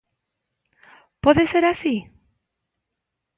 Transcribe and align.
Pode 1.23 1.43
ser 1.51 1.63
así? 1.73 1.95